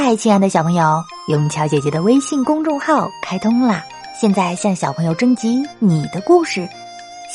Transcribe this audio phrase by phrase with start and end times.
[0.00, 3.84] 嗨，亲爱的小朋友，永桥姐姐的微信公众号开通啦！
[4.14, 6.68] 现在向小朋友征集你的故事，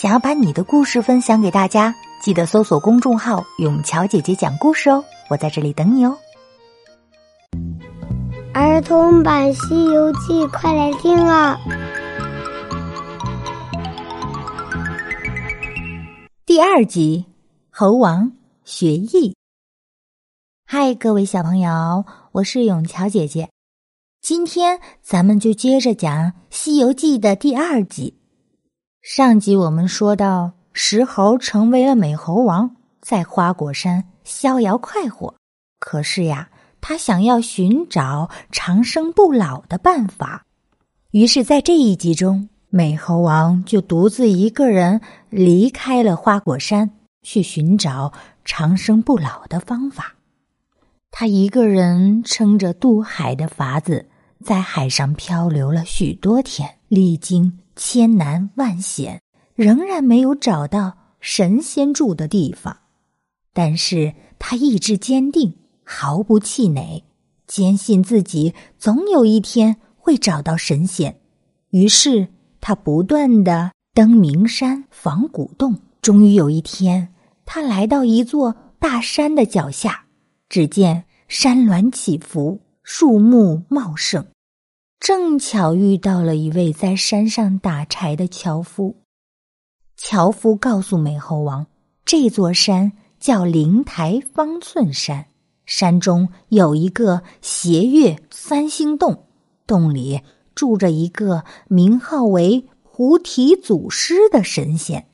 [0.02, 6.18] 想要把你的故事分享给大家，记得搜索公众号“永桥姐姐讲故事”哦，我在这里等你哦。
[8.54, 11.60] 儿童版《西游记》，快来听啊！
[16.46, 17.26] 第二集，
[17.70, 18.32] 猴王
[18.64, 19.33] 学艺。
[20.76, 23.48] 嗨，各位小朋友，我是永桥姐姐。
[24.24, 28.18] 今天咱们就接着讲《西游记》的第二集。
[29.00, 35.36] 上集我们说到，石猴成为了美猴王，在花果山逍遥快活。
[35.80, 36.50] 可是呀，
[36.82, 40.44] 他想要寻找长生不老的办法。
[41.12, 46.90] 于是，在这一集中，美猴王就独自一个人离开了花果山，
[47.22, 48.12] 去寻找
[48.44, 50.16] 长生不老的方法。
[51.16, 54.08] 他一个人撑着渡海的筏子，
[54.44, 59.22] 在海上漂流了许多天，历经千难万险，
[59.54, 62.76] 仍然没有找到神仙住的地方。
[63.54, 67.04] 但是他意志坚定，毫不气馁，
[67.46, 71.22] 坚信自己总有一天会找到神仙。
[71.70, 77.14] 于是他不断的登名山、访古洞，终于有一天，
[77.46, 80.03] 他来到一座大山的脚下。
[80.54, 84.24] 只见山峦起伏，树木茂盛，
[85.00, 88.98] 正巧遇到了一位在山上打柴的樵夫。
[89.98, 91.66] 樵夫告诉美猴王，
[92.06, 95.26] 这座山叫灵台方寸山，
[95.66, 99.26] 山中有一个斜月三星洞，
[99.66, 100.22] 洞里
[100.54, 105.08] 住着一个名号为菩提祖师的神仙。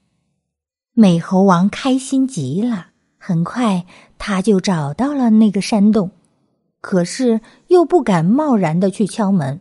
[0.92, 2.88] 美猴王开心极了。
[3.22, 3.86] 很快，
[4.20, 6.12] 他就找到了那个山洞，
[6.81, 9.59] 可是又不敢贸然的去敲门。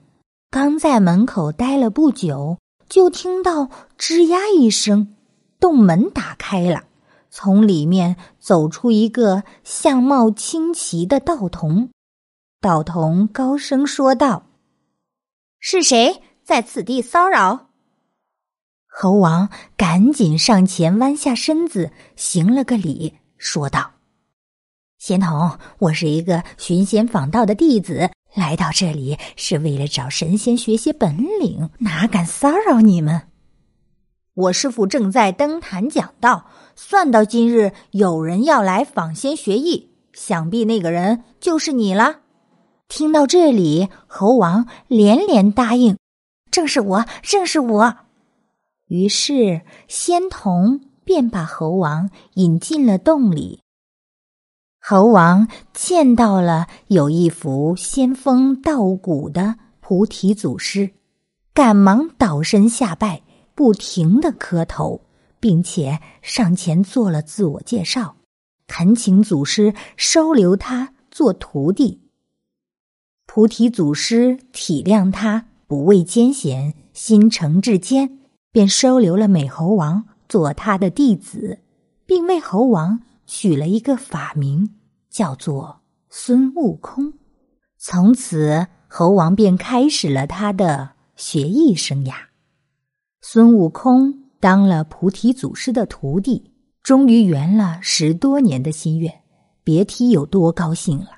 [0.50, 5.15] 刚在门口待了不久，就听到吱呀一声，
[5.60, 6.84] 洞门打开了，
[7.31, 11.91] 从里面走出一个相貌清奇的道童。
[12.61, 14.47] 道童高声说道
[15.61, 17.69] ：“是谁在此地骚扰？”
[18.91, 23.15] 猴王赶紧上前，弯下身子，行了个礼。
[23.37, 23.93] 说道
[24.98, 33.22] ：“仙童，我是一个寻仙访道的弟子，来到这里是为了找神仙学些本领，哪敢骚扰你们？
[34.34, 42.16] 我师傅正在登坛讲道，算到今日有人要来访仙学艺，想必那个人就是你了。”
[42.88, 45.97] 听到这里，猴王连连答应
[46.50, 47.97] ：“正是我，正是我。”
[48.88, 50.81] 于是仙童。
[51.04, 53.62] 便把猴王引进了洞里。
[54.91, 60.93] 猴王见到了有一幅仙风道骨的菩提祖师，
[61.53, 63.21] 赶忙倒身下拜，
[63.54, 65.03] 不停的磕头，
[65.38, 68.16] 并且上前做了自我介绍，
[68.66, 72.00] 恳请祖师收留他做徒弟。
[73.26, 78.20] 菩提祖师体谅他不畏艰险，心诚至坚，
[78.50, 80.06] 便收留了美猴王。
[80.31, 81.59] 做他的弟子，
[82.06, 84.70] 并为猴王取了一个法名，
[85.19, 87.12] 叫做孙悟空。
[87.77, 92.15] 从此，猴王便开始了他的学艺生涯。
[93.21, 96.53] 孙悟空当了菩提祖师的徒弟，
[96.84, 99.12] 终于圆了十多年的心愿，
[99.65, 101.09] 别提有多高兴了。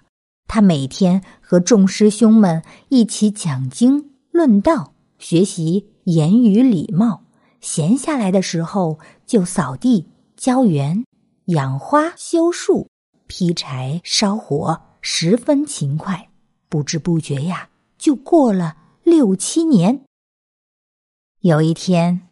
[0.49, 7.25] 他每天和众师兄们一起讲经论道，学习言语礼貌。
[7.61, 11.05] 闲下来的时候，就扫地、浇园、
[11.49, 12.89] 养花、修树、
[13.31, 16.31] 劈柴、烧火，十分勤快。
[16.69, 20.05] 不知不觉呀，就过了六七年。
[21.39, 22.29] 有一天，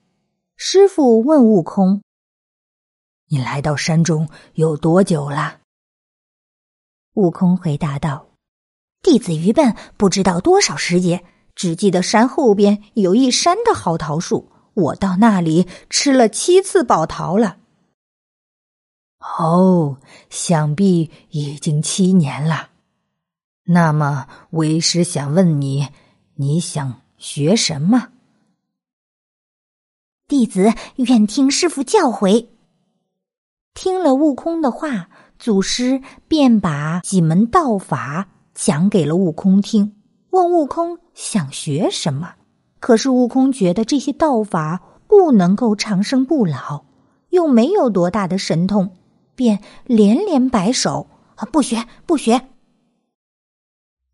[0.56, 2.02] 师傅问悟空
[3.30, 5.60] ：“你来到山中有多久了？”
[7.14, 8.30] 悟空回答道
[9.00, 11.24] ：“弟子愚笨，不知道多少时节，
[11.54, 17.58] 只记得山后边有一山的好桃树。”我到那里吃了七次宝桃了。
[19.18, 19.98] 哦，
[20.30, 22.70] 想必已经七年了。
[23.64, 25.88] 那么为师想问你，
[26.36, 28.08] 你想学什么？
[30.26, 32.46] 弟子愿听师傅教诲。
[33.74, 39.96] 听了悟空的话，祖师便把几门道法讲给了悟空听，
[40.30, 42.34] 问悟空想学什么。
[42.80, 46.84] 可是悟空觉得这些道法不能够长生不老，
[47.30, 48.96] 又没有多大的神通，
[49.38, 51.06] 便连连摆手
[51.38, 52.48] ：“啊，不学，不学！”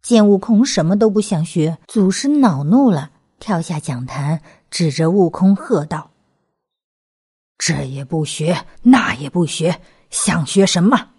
[0.02, 6.10] 见悟空什么都不想学，祖师恼怒了，跳下讲坛，指着悟空喝道
[7.56, 9.80] ：“这也不学，那也不学，
[10.10, 11.12] 想学什么？”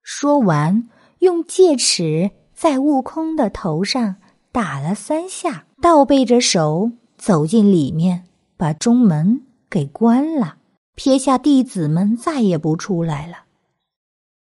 [0.00, 0.88] 说完，
[1.18, 4.14] 用戒尺在悟空的头上
[4.52, 10.58] 打了三下，倒背着手走进里面，把中门给关了，
[10.94, 13.44] 撇下弟子们再也不出来了。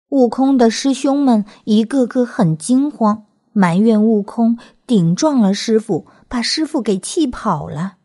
[0.08, 7.98] 悟空的师兄们一个个很惊慌，埋怨悟空顶撞了师傅，把师傅给气跑了。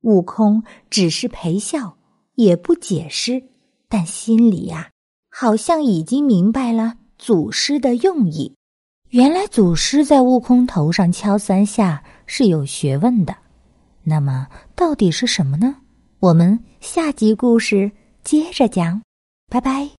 [0.00, 1.96] 悟空只是陪笑，
[2.34, 3.42] 也不解释，
[3.88, 4.90] 但心里呀，
[5.30, 8.54] 好像已经明白了祖师的用意。
[9.10, 13.36] 原来祖师在悟空头上敲三下是有学问的。
[14.04, 15.76] 那么，到底是什么呢？
[16.22, 17.90] 我们下集故事
[18.22, 19.02] 接着讲，
[19.50, 19.90] 拜拜。